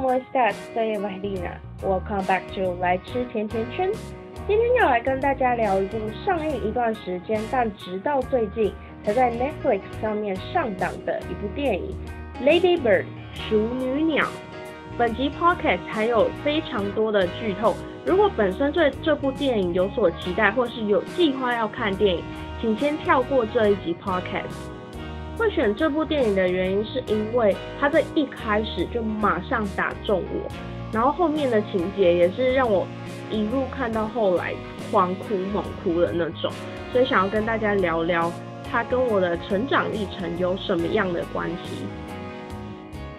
[0.00, 0.56] ¿cómo estás?
[0.74, 1.60] Soy Evelina.
[1.82, 3.90] Welcome back to 来吃甜甜圈。
[4.48, 8.72] 今天要来跟大家聊一部上映一段时间，但直到最近
[9.04, 11.94] 才在 Netflix 上面上档的一部电影
[12.42, 14.26] 《Lady Bird》熟女鸟。
[14.96, 17.74] 本集 Podcast 还有非常多的剧透，
[18.06, 22.24] 如果本身对这部电影有所期待，或是有计划要看电影，
[22.58, 24.79] 请先跳过这一集 Podcast。
[25.40, 30.46] 会选这部电影的原因，是因为它在一开始就马上打中我，
[30.92, 32.86] 然后后面的情节也是让我
[33.30, 34.52] 一路看到后来
[34.90, 36.52] 狂哭猛哭的那种，
[36.92, 38.30] 所以想要跟大家聊聊
[38.70, 41.86] 它跟我的成长历程有什么样的关系。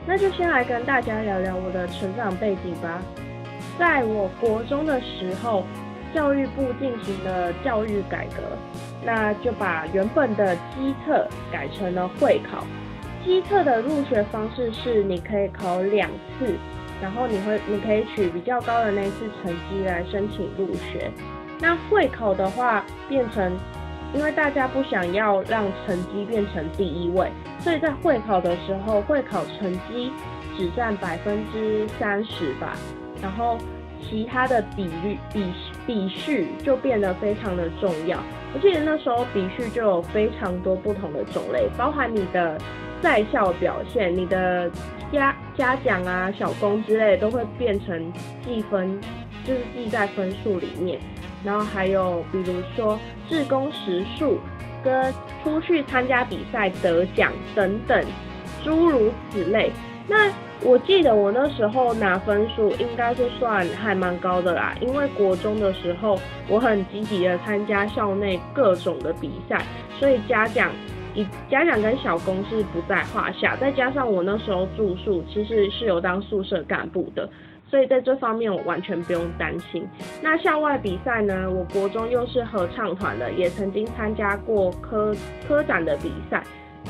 [0.06, 3.02] 那就先来跟大家聊聊我的成长背景吧。
[3.80, 5.64] 在我国中的时候，
[6.14, 8.91] 教育部进行了教育改革。
[9.04, 12.64] 那就把原本的基测改成了会考。
[13.24, 16.10] 基测的入学方式是你可以考两
[16.40, 16.56] 次，
[17.02, 21.12] 然后你会你可以取比较高的那一次成绩来申请入学。
[21.60, 23.56] 那会考的话变成，
[24.16, 30.12] 因为大家不想要让成绩变成第一位，所以在会考的时候，会考成绩
[30.58, 32.76] 只占百分之三十吧，
[33.22, 33.60] 然后
[34.02, 35.46] 其他的比率比
[35.86, 38.18] 比序就变得非常的重要。
[38.54, 42.58] 我记得那时候笔序就有非常多不同的种类，包含你的
[43.02, 44.70] 在校表现、你的
[45.12, 48.12] 嘉嘉奖啊、小功之类，都会变成
[48.46, 49.00] 记分，
[49.46, 51.00] 就是记在分数里面。
[51.44, 54.38] 然后还有比如说志工时数
[54.84, 55.14] 跟
[55.44, 58.06] 出去参加比赛得奖等等，
[58.64, 59.72] 诸如此类。
[60.12, 60.30] 那
[60.62, 69.64] 我记得我那时候拿分数应该是算还蛮高的啦，因为国中的时候我很积极的参加校内各种的比赛，
[69.98, 70.70] 所以嘉奖
[71.16, 73.56] 以嘉奖跟小功是不在话下。
[73.56, 77.30] 再加上我那时候住宿其实是有当宿舍干部的，
[77.70, 79.88] 所以在这方面我完全不用担心。
[80.22, 81.50] 那校外比赛呢？
[81.50, 85.16] 我国中又是合唱团的，也曾经参加过科
[85.48, 86.44] 科展的比赛。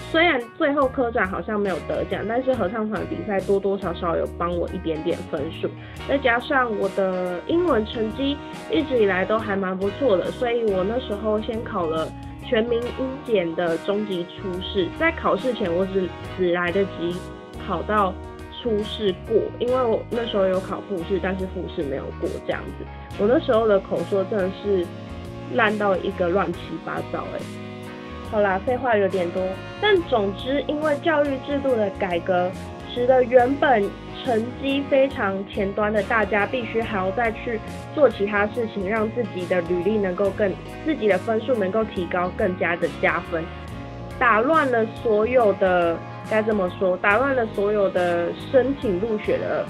[0.10, 5.70] 虽然最后科展好像没有得奖，但是合唱团比赛多多少少有帮我一点点分数，
[6.08, 8.38] 再加上我的英文成绩
[8.72, 12.08] 一直以来都还蛮不错的，所以我那时候先考了
[12.46, 17.16] 全民英检的中级初试，在考试前我只只来得及
[17.68, 18.14] 考到
[18.62, 22.86] 初试过，因为我那时候有考复试，但是复试没有过这样子。
[23.20, 24.86] 我那时候的口说真的是
[25.54, 27.71] 烂到一个乱七八糟哎。
[28.32, 29.44] 好啦，废话有点多，
[29.82, 32.50] 但总之，因为教育制度的改革，
[32.90, 33.84] 使得原本
[34.24, 37.60] 成绩非常前端的大家，必须还要再去
[37.94, 40.50] 做其他事情，让自己的履历能够更，
[40.86, 43.44] 自己的分数能够提高，更加的加分，
[44.18, 45.98] 打乱了所有的
[46.30, 49.66] 该这么说，打乱了所有的申请入学的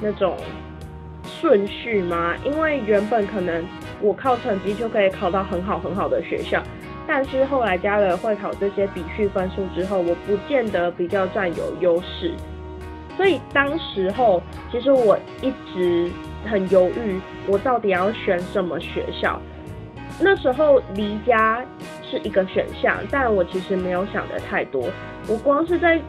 [0.00, 0.38] 那种
[1.22, 2.34] 顺序吗？
[2.46, 3.62] 因为原本可能
[4.00, 6.62] 我靠成绩就可以考到很好很好的学校。
[7.06, 12.34] 但是后来加了会考这些比序分数之后，我不见得比较占有优势，
[13.16, 16.10] 所以当时候其实我一直
[16.44, 19.40] 很犹豫，我到底要选什么学校。
[20.18, 21.62] 那时候离家
[22.02, 24.88] 是一个选项，但我其实没有想的太多，
[25.28, 26.00] 我光是在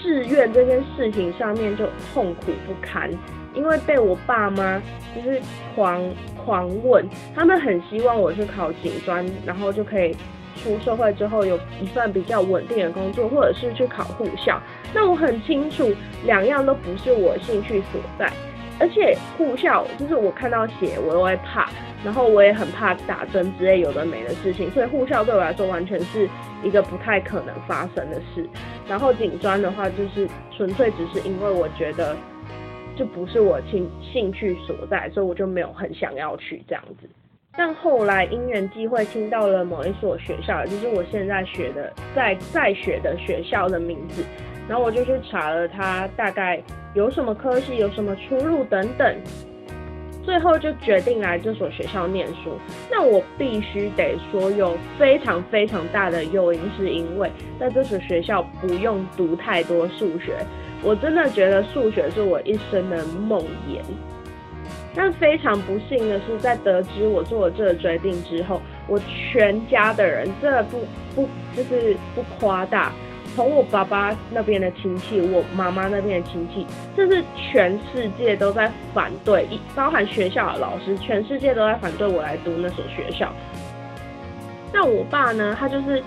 [0.00, 3.10] 志愿这件事情上面就痛苦不堪，
[3.58, 4.80] 因为被我爸妈
[5.14, 5.38] 就是
[5.74, 6.00] 狂。
[6.48, 10.16] 狂问，他们很希望我去考警专，然后就可以
[10.56, 14.58] 出社会之后有一份比较稳定的工作，或者是去考护校。
[14.94, 18.32] 那我很清楚，两样都不是我兴趣所在。
[18.80, 21.68] 而且护校就是我看到血我都会怕，
[22.02, 26.26] 然后我也很怕打针之类有的没的事情，所以护校对我来说完全是
[26.62, 28.48] 一个不太可能发生的事。
[28.88, 30.26] 然后警专的话，就是
[30.56, 32.16] 纯粹只是因为我觉得。
[32.98, 37.08] 就不是我兴兴趣所在，所以我就没有很想要去这样子。
[37.56, 44.24] 但后来因缘际会听到了某一所学校，就是我现在学的在在学的学校的名字，
[44.68, 46.60] 然后我就去查了它大概
[46.94, 49.16] 有什么科系、有什么出路等等，
[50.24, 52.58] 最后就决定来这所学校念书。
[52.90, 60.36] 那我必须得说，有非常非常大的诱因，是因为在这所学校不用读太多数学。
[60.82, 63.80] 我真的觉得数学是我一生的梦魇，
[64.94, 70.78] 但非常不幸的是，在得知我做了这个决定之后，我全家的人真的不
[71.14, 72.92] 不就是不夸大，
[73.34, 76.66] 从我爸爸那边的亲戚，我妈妈那边的亲戚，
[76.96, 83.32] 甚至全世界都在反对，一包含学校的老师，全世界都在反对我来读那所学校。
[84.72, 86.02] 那我爸呢，他就是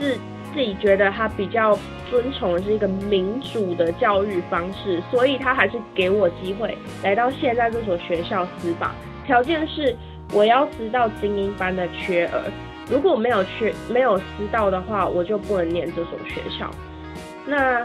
[0.00, 0.18] 是
[0.54, 1.78] 自己觉得他比较。
[2.10, 8.94] 遵从的是一个民主的教育方式，所以他还是给我机会来到现在这所学校私榜。
[9.24, 9.96] 条件是
[10.30, 12.42] 我要私到精英班的缺额，
[12.90, 16.70] 如果没有缺没有私到的话，我就不能念这所学校。
[17.46, 17.82] 那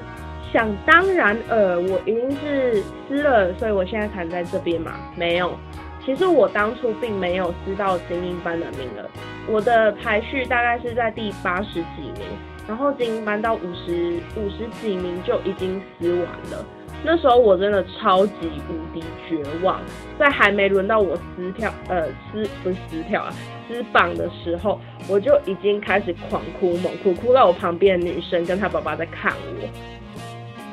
[0.52, 4.92] 想当然呃，我一定是私了，所以我现在才在这边嘛。
[5.16, 5.58] 没有，
[6.06, 9.10] 其实我当初并没有私到精英班的名额，
[9.48, 12.28] 我的排序大概是在第八十几名，
[12.68, 16.66] 然后精英班到五十五十几名就已经撕完了。
[17.04, 18.34] 那时候我真的超级
[18.70, 19.80] 无敌绝望，
[20.20, 23.34] 在还没轮到我撕票，呃，撕不是撕票啊，
[23.68, 29.70] 撕榜的时候，我就已经开始狂哭猛哭，哭到我旁边的女生跟她爸爸在看我。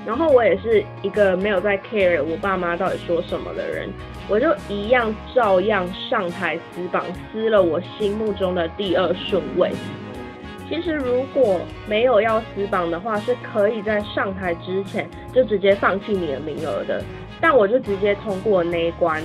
[0.06, 3.88] 然后我也是一个没有在 care 我爸妈到底说什么的人，
[4.28, 9.70] 我就一样照样上台撕榜，撕了我心目中的第二顺位。
[10.68, 17.02] 其实如果没有要撕榜的话，是可以在上台之前就直接放弃你的名额的。
[17.40, 19.22] 但我就直接通过那一关，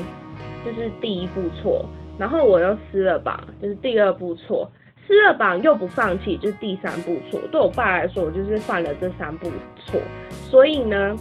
[0.66, 1.86] 就是第一步错，
[2.18, 4.70] 然后我又撕了榜，就是第二步错，
[5.08, 7.40] 撕了榜又不放弃，就是第三步错。
[7.50, 10.02] 对我爸来说，我就是犯了这三步错。
[10.50, 11.16] 所以呢，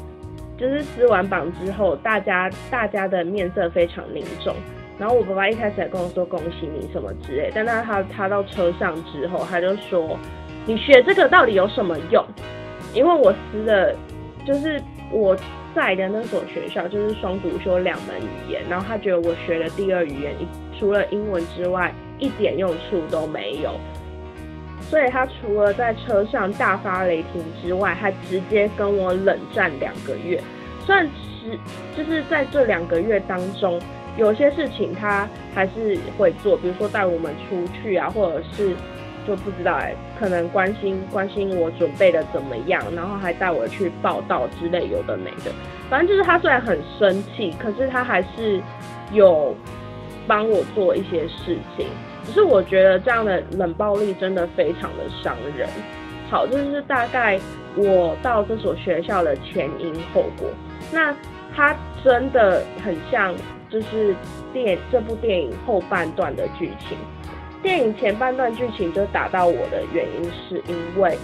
[0.56, 4.52] 就是撕完榜之后，大家大家的面色非常凝重。
[4.98, 10.18] 然后我爸爸一开始还跟我说恭喜你什么之类，但是他他到车上之后，他就说
[10.66, 12.24] 你学这个到底有什么用？
[12.92, 13.94] 因为我撕的，
[14.44, 15.36] 就是我
[15.72, 20.34] 在的那所学校就是双主修两门语言，然后他觉得我学的第二语言
[20.76, 23.78] 除了英文之外一点用处都没有，
[24.80, 30.42] 所以他除了在车上大发雷霆之外，还直接跟我冷战两个月。
[30.84, 31.56] 虽然是
[31.96, 33.80] 就是在这两个月当中。
[34.18, 38.74] 有些事情他还是会做，比如说带我们出去啊，或者是
[39.24, 45.52] 就不知道哎，可能关心关心我准备的怎么样，然后还带我去报道之类有的没的。
[45.88, 48.60] 反正就是他虽然很生气，可是他还是
[49.12, 49.54] 有
[50.26, 51.86] 帮我做一些事情。
[52.26, 55.68] 只是我觉得这样的冷暴力真的非常的伤人。
[56.28, 57.38] 好，这就是大概
[57.76, 60.50] 我到这所学校的前因后果。
[60.92, 61.14] 那
[61.54, 63.32] 他真的很像。
[63.70, 64.14] 就是
[64.52, 66.96] 电这部电影后半段的剧情，
[67.62, 71.18] 电影前半段剧情就打到我的原因是因为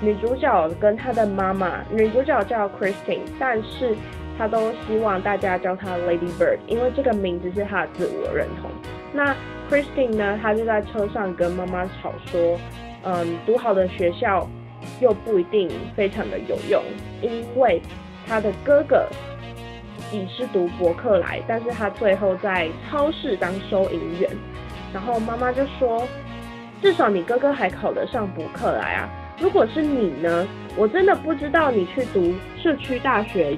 [0.00, 3.94] 女主角跟她的妈妈，女主角叫 Christine，但是
[4.38, 8.70] 她都希望大家叫她 Lady Bird，因为这个名字是她的自我认同。
[9.12, 9.36] 那
[9.68, 12.58] Christine 呢，她就在车上跟妈妈吵说，
[13.02, 14.48] 嗯，读好的学校
[15.00, 16.82] 又不一定非常的有用，
[17.20, 17.82] 因为
[18.26, 19.06] 她的哥哥。
[20.12, 24.28] 你是读博客来，但是他最后在超市当收银员，
[24.92, 26.06] 然后妈妈就说，
[26.82, 29.08] 至少你哥哥还考得上博客来啊，
[29.40, 30.46] 如果是你呢，
[30.76, 33.56] 我真的不知道你去读社区大学，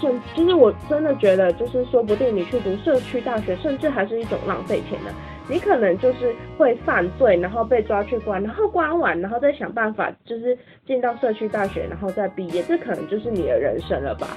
[0.00, 5.12] 甚就是我真的觉得，就是说不定你去读社区大学，甚至还是一种浪费钱的，
[5.46, 10.56] 你可能就是会犯罪，然后被抓去关，然后关完，然后再想办法就是
[10.86, 14.28] 进到社区大学，然后再毕业，这可能就是你的人生了吧。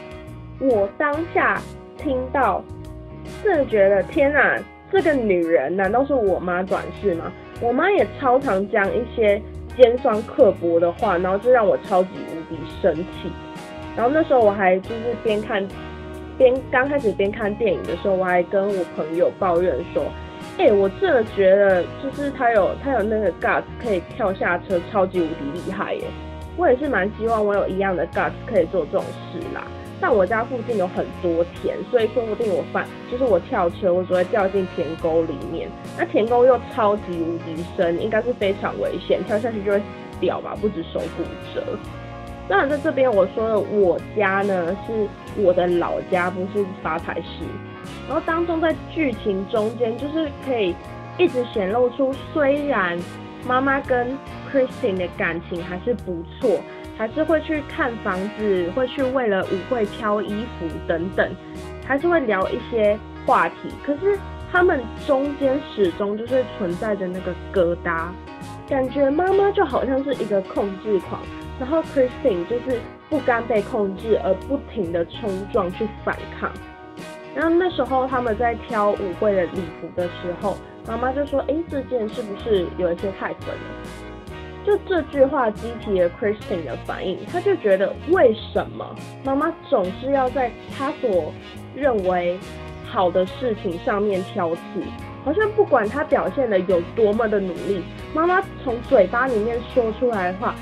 [0.60, 1.62] 我当下
[1.98, 2.63] 听到，
[3.44, 4.57] 真的觉得天哪，
[4.92, 7.31] 这个女人难道是我妈转世吗？
[7.62, 9.42] 我妈也超常讲一些
[9.75, 13.31] 尖酸刻薄的话，然后就让我超级无敌生气。
[13.98, 15.66] 然后那时候我还就是边看
[16.38, 20.04] 边刚开始边看电影的时候，我还跟我朋友抱怨说
[20.57, 26.04] ：“哎，我真的觉得就是她有她有那个 guts 可以跳下车，超级无敌厉害耶！
[26.56, 29.66] 我也是蛮希望我有一样的 guts 可以做这种事啦。”
[29.99, 35.69] 但我家附近有很多田，所以说不定我翻，就是我跳车，我只会掉进田沟里面。
[35.97, 39.83] 那田沟又超级无敌深，应该是非常危险，跳下去就会死
[40.19, 41.23] 掉吧，不止手骨
[41.54, 41.64] 折。
[42.47, 45.07] 当然，在这边我说的我家呢，是
[45.42, 47.45] 我的老家，不是发财市。
[48.07, 50.75] 然后当中在剧情中间，就是可以
[51.18, 52.99] 一直显露出，虽然
[53.47, 54.16] 妈妈跟
[54.52, 56.59] Christine 的感情还是不错。
[56.97, 61.30] 还是会去看房子，会去为了舞会挑衣服等等，
[61.85, 63.69] 还是会聊一些话题。
[63.83, 64.18] 可是
[64.52, 68.07] 他们中间始终就是存在着那个疙瘩，
[68.69, 71.21] 感觉妈妈就好像是一个控制狂，
[71.59, 76.49] 然后 Christine 就是不甘被控制而不停的冲撞去反抗。
[77.35, 83.56] 然后那时候他们在挑舞会的礼服的时候，妈妈就说：“哎，这件是不是有一些太粉了？”
[84.66, 91.31] 就这句话激起了 Christine 的反应，他就觉得为什么妈妈总是要在他所
[91.76, 92.40] 认为
[92.86, 94.62] 好的事情上面挑刺，
[95.24, 100.56] 好像不管他表现的有多么的努力，妈妈从嘴巴里面说出来的话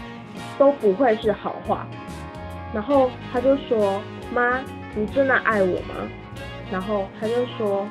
[0.58, 1.88] 都不会是好话。
[2.74, 4.02] 然后他就说
[4.34, 4.60] ：“妈，
[4.96, 5.96] 你真的爱我吗？”
[6.72, 7.88] 然后他就说：“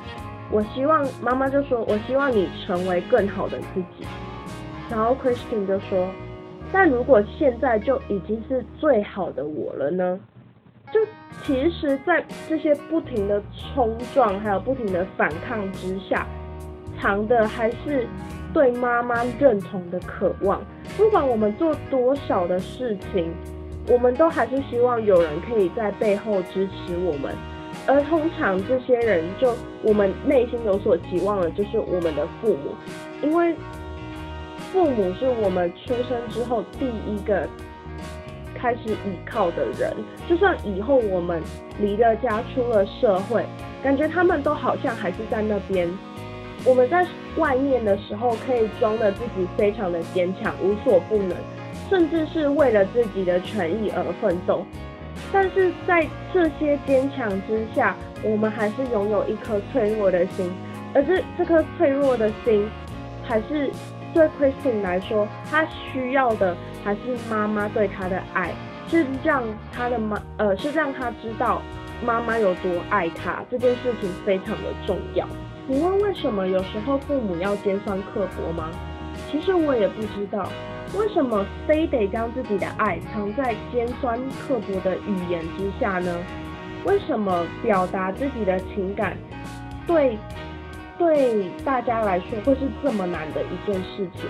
[0.51, 4.05] 我希望妈妈就说，我希望你成为更好的自己。”
[4.93, 6.07] 然后 Christine 就说
[6.71, 10.19] ：“但如果现在就已经是最好的我了呢？”
[10.93, 10.99] 就
[11.43, 13.41] 其实，在这些不停的
[13.73, 16.27] 冲撞，还有不停的反抗之下，
[17.01, 18.07] 藏的还是
[18.53, 20.61] 对妈妈认同的渴望。
[20.95, 23.33] 不管我们做多少的事情，
[23.89, 27.33] 我们都还是希望有人可以在背后支持我们。
[27.87, 32.75] 而通常这些人，就我们内心有所期望的，就是我们的父母，
[33.23, 33.55] 因为
[34.73, 37.47] 父母是我们出生之后第一个。
[38.55, 39.93] 开始倚靠的人，
[40.25, 41.43] 就算以后我们
[41.81, 43.45] 离了家出了社会，
[43.83, 45.85] 感觉他们都好像还是在那边。
[46.63, 51.35] 我们在外面的时候，可以装的自己非常的坚强，无所不能，
[51.89, 54.65] 甚至是为了自己的权益而奋斗。
[55.33, 60.49] 但是在这些坚强之下，我们还是拥有一颗脆弱的心，
[60.93, 62.65] 而这这颗脆弱的心，
[63.25, 63.69] 还是
[64.13, 66.55] 对 Christine 来说，他需要的。
[66.85, 68.51] 还是妈妈对他的爱，
[68.89, 69.41] 是让
[69.71, 71.61] 他的妈呃，是让他知道
[72.05, 75.25] 妈妈有多爱他，这件事情非常的重要。
[75.65, 78.69] 你问为什么有时候父母要尖酸刻薄吗？
[79.31, 80.45] 其实我也不知道，
[80.99, 86.13] 为什么非得将自己的爱藏在尖酸刻薄的语言之下呢？
[86.83, 89.15] 为什么表达自己的情感，
[89.87, 90.17] 对
[90.97, 94.25] 对大家来说会是这么难的一件事情？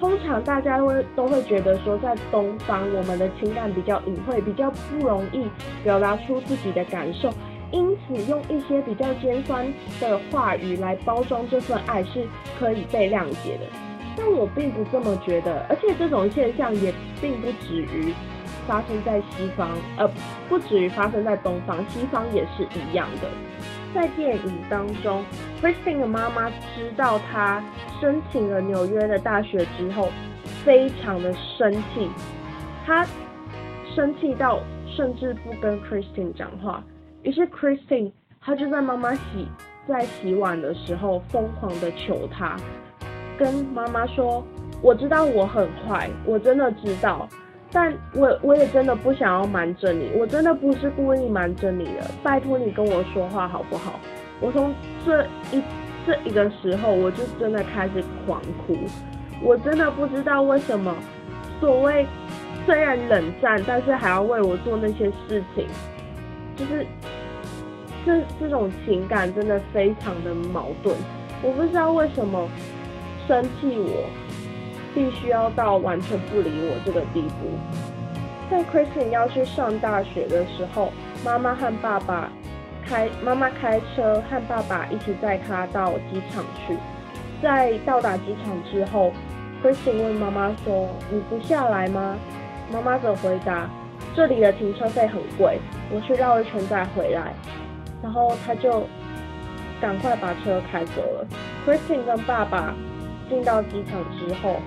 [0.00, 5.48] 通常大家会都会觉得说，在东方，我们的情感比较隐晦，比较不容易
[5.82, 7.32] 表达出自己的感受，
[7.70, 9.66] 因此用一些比较尖酸
[10.00, 12.26] 的话语来包装这份爱是
[12.58, 13.66] 可以被谅解的。
[14.16, 18.12] 但我并不这么觉得，而且这种现象也并不止于
[18.66, 20.10] 发生在西方，呃，
[20.48, 23.28] 不止于发生在东方，西方也是一样的。
[23.94, 25.24] 在电影当中
[25.62, 27.62] ，Christine 的妈妈知道她
[28.00, 30.08] 申请了纽约的大学之后，
[30.64, 32.10] 非常的生气，
[32.84, 33.06] 她
[33.94, 36.82] 生气到甚至不跟 Christine 讲话。
[37.22, 38.10] 于是 Christine
[38.40, 39.48] 她就在妈妈洗
[39.86, 42.56] 在洗碗的时候疯狂的求她，
[43.38, 44.44] 跟妈妈说
[44.82, 47.28] ：“我知道我很坏，我真的知道。”
[47.74, 53.98] 但我我也真的不想要瞒着你，我真的不是故意瞒着你的，拜托你跟我说话好不好？
[54.40, 54.72] 我从
[55.04, 55.60] 这一
[56.06, 58.76] 这一个时候，我就真的开始狂哭，
[59.42, 60.94] 我真的不知道为什么，
[61.58, 62.06] 所谓
[62.64, 65.66] 虽然冷战，但是还要为我做那些事情，
[66.54, 66.86] 就是
[68.06, 70.94] 这这种情感真的非常的矛盾，
[71.42, 72.48] 我不知道为什么
[73.26, 74.04] 生气我。
[74.94, 77.50] 必须要到完全不理我这个地步。
[78.50, 80.92] 在 Christine 要去上大学的时候，
[81.24, 82.30] 妈妈和爸爸
[82.86, 86.76] 开妈妈开车和爸爸一起载他到机场去。
[87.42, 89.10] 在到达机场之后
[89.62, 92.16] ，Christine 问妈妈说：“你不下来吗？”
[92.70, 93.68] 妈妈则回答
[94.14, 95.58] ：“这里的停车费很贵，
[95.90, 97.32] 我去绕一圈再回来。”
[98.02, 98.86] 然后他就
[99.80, 101.26] 赶快把车开走了。
[101.66, 102.74] Christine 跟爸爸
[103.28, 104.60] 进到机场之后。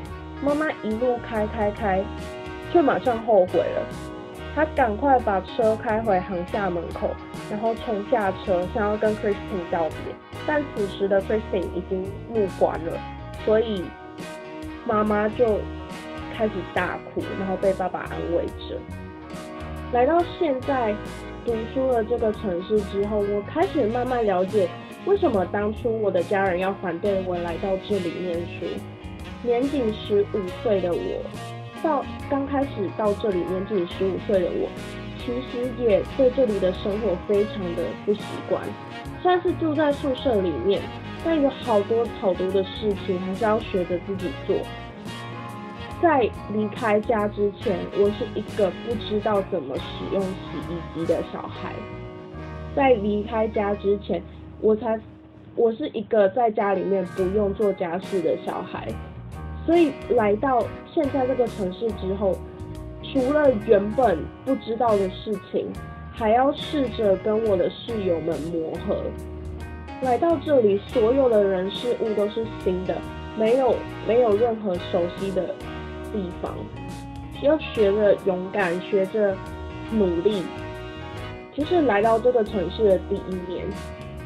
[0.44, 2.04] 妈妈一路开开开，
[2.72, 3.86] 却马上后悔了。
[4.56, 7.10] 她赶快把车开回航厦门口，
[7.50, 10.16] 然后冲下车，想要跟 Christine 道别。
[10.46, 12.04] 但此时的 Christine 已经
[12.34, 12.98] 入关了，
[13.46, 13.84] 所以
[14.86, 15.60] 妈妈就
[16.36, 18.80] 开始大哭，然后被爸爸安慰着。
[19.92, 20.96] 来到现在
[21.46, 24.68] 读书的这个城市之后，我开始慢慢了解
[25.06, 28.66] 为什么当初我的家人要反对我来到这里念书。
[29.44, 31.22] 年仅十五岁的我，
[31.84, 34.68] 到刚开始到这里，年仅十五岁的我，
[35.20, 38.62] 其实也对这里的生活非常的不习惯。
[39.22, 40.82] 虽然是住在宿舍里面，
[41.24, 44.56] 但有好多好多的事情还是要学着自己做。
[46.02, 51.74] 在离开家之前，我是一个不知道怎么使用洗衣机的小孩。
[52.76, 54.22] 在离开家之前，
[54.62, 55.00] 我才
[55.56, 58.88] 我是一个在家里面不用做家事的小孩。
[59.68, 62.38] 所以来到现在这个城市之后，
[63.04, 65.68] 除了原本不知道的事情，
[66.14, 68.96] 还要试着跟我的室友们磨合。
[70.02, 72.96] 来到这里，所有的人事物都是新的，
[73.38, 73.76] 没有
[74.08, 75.48] 没有任何熟悉的
[76.14, 76.54] 地方，
[77.42, 79.36] 要学着勇敢，学着
[79.92, 80.44] 努力。
[81.54, 83.68] 其实来到这个城市的第一年。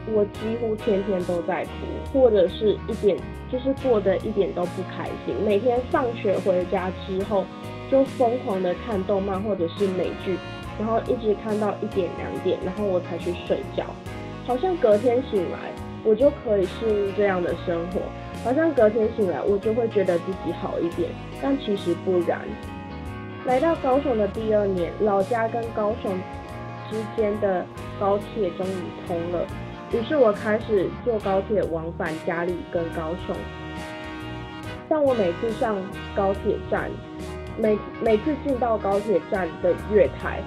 [0.07, 3.17] 我几乎天天都在哭，或者是一点
[3.51, 5.35] 就是过得一点都不开心。
[5.45, 7.45] 每天放学回家之后，
[7.89, 10.37] 就疯狂的看动漫或者是美剧，
[10.79, 13.85] 然后一直看到一点两点，然后我才去睡觉。
[14.47, 15.71] 好像隔天醒来，
[16.03, 18.01] 我就可以适应这样的生活。
[18.43, 21.09] 好像隔天醒来，我就会觉得自己好一点，
[21.41, 22.41] 但其实不然。
[23.45, 26.19] 来到高雄的第二年，老家跟高雄
[26.89, 27.63] 之间的
[27.99, 29.45] 高铁终于通了，
[29.93, 33.35] 于是我开始坐高铁往返家里跟高雄。
[34.87, 35.77] 但我每次上
[36.15, 36.89] 高铁站，
[37.57, 40.41] 每每次进到高铁站的月台，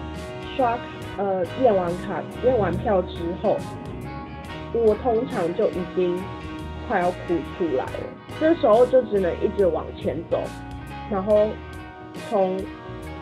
[0.56, 0.78] 刷
[1.16, 3.56] 呃验完卡、验完票之后，
[4.72, 6.18] 我通常就已经
[6.86, 8.00] 快要哭出来了。
[8.40, 10.42] 这时候就只能一直往前走，
[11.10, 11.48] 然后
[12.28, 12.58] 从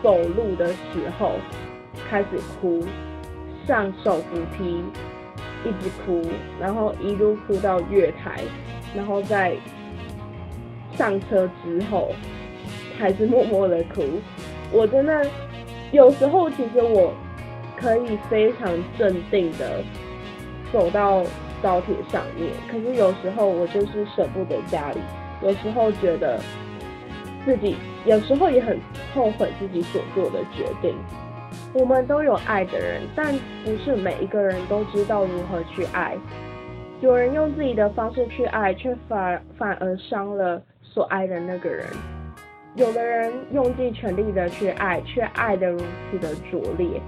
[0.01, 1.33] 走路的时候
[2.09, 2.27] 开始
[2.59, 2.83] 哭，
[3.67, 4.83] 上手扶梯
[5.65, 6.21] 一直哭，
[6.59, 8.41] 然后一路哭到月台，
[8.95, 9.55] 然后再。
[10.95, 12.11] 上车之后
[12.99, 14.03] 还是默默的哭，
[14.71, 15.25] 我真的
[15.91, 17.11] 有时候其实我
[17.75, 19.83] 可以非常镇定的
[20.71, 21.23] 走到
[21.63, 24.99] 高铁上面，可是有时候我就是舍不得家里，
[25.41, 26.39] 有时候觉得
[27.43, 28.79] 自己有时候也很
[29.15, 30.95] 后悔自己所做的决定。
[31.73, 33.33] 我们都有爱的人，但
[33.65, 36.15] 不是每一个人都知道如何去爱。
[37.01, 40.61] 有人用自己的方式去爱，却反反而伤了。
[40.81, 41.87] 所爱的那个人，
[42.75, 45.79] 有的人用尽全力的去爱，却爱得如
[46.11, 47.01] 此的拙劣；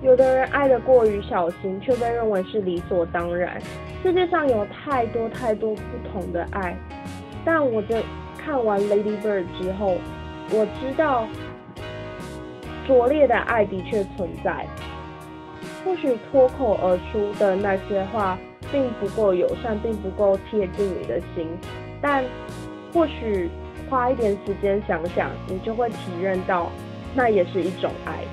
[0.00, 3.60] 有的人爱得过于小心，却被认为是理所当然。
[4.02, 6.74] 世界上有太多太多不同的爱，
[7.44, 8.02] 但我在
[8.38, 9.98] 看完《Lady Bird》之后，
[10.50, 11.26] 我知道
[12.90, 14.66] 拙劣的爱的确存在。
[15.84, 18.36] 或许脱口而出的那些话
[18.72, 21.46] 并不够友善，并不够贴近你的心，
[22.00, 22.24] 但。
[22.92, 23.48] 或许
[23.88, 26.68] 花一点时间想想，你就会体认到，
[27.14, 28.24] 那也是一种爱。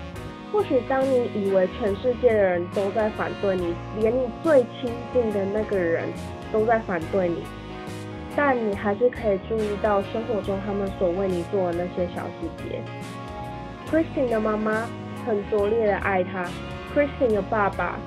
[0.51, 6.09] 或许当你以为全世界的人都在反对你，连你最亲近的那个人
[6.51, 7.43] 都在反对你，
[8.35, 12.81] 但你还是可以注意到生活中他们所为你做的那些小细节。
[13.89, 14.87] Christine 的妈妈
[15.25, 16.45] 很拙劣的爱他
[16.93, 17.97] ，Christine 的爸爸。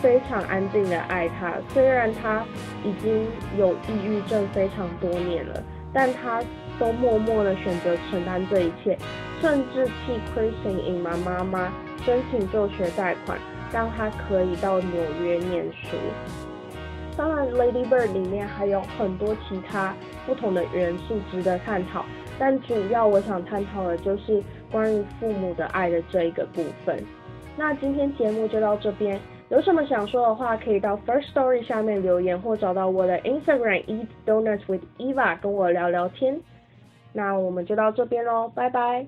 [0.00, 2.44] 非常安静的爱他，虽然他
[2.84, 5.62] 已经有抑郁症非常多年了，
[5.94, 6.42] 但他
[6.78, 8.98] 都默默的选择承担这一切，
[9.40, 11.72] 甚至替 Christine 隐瞒妈妈
[12.04, 13.38] 申请助学贷款，
[13.72, 15.96] 让他可以到纽约念书。
[17.16, 19.94] 当然，《Lady Bird》里面还有很多其他
[20.26, 22.04] 不同的元素值得探讨，
[22.38, 24.42] 但主要我想探讨的就是
[24.74, 27.00] 关于父母的爱的这一个部分。
[27.56, 29.20] 那今天节目就到这边。
[29.50, 36.40] 有什么想说的话，可以到 First Story 下面留言，或找到我的 Instagram Eat Donuts with Eva 跟我聊聊天。
[37.12, 39.06] 那我们就到这边喽，拜拜。